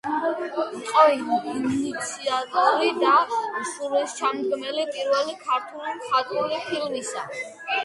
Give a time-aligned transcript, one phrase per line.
[1.15, 3.13] იყო ინიციატორი და
[3.73, 7.31] სულისჩამდგმელი პირველი ქართული მხატვრული ფილმისა.